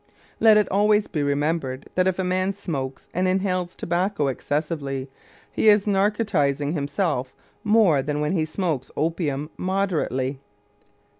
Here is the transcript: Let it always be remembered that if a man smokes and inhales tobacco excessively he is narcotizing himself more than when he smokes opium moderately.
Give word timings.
Let 0.39 0.57
it 0.57 0.67
always 0.71 1.05
be 1.05 1.21
remembered 1.21 1.87
that 1.93 2.07
if 2.07 2.17
a 2.17 2.23
man 2.23 2.53
smokes 2.53 3.07
and 3.13 3.27
inhales 3.27 3.75
tobacco 3.75 4.29
excessively 4.29 5.11
he 5.51 5.69
is 5.69 5.85
narcotizing 5.85 6.73
himself 6.73 7.35
more 7.63 8.01
than 8.01 8.19
when 8.19 8.31
he 8.31 8.45
smokes 8.45 8.89
opium 8.97 9.51
moderately. 9.57 10.39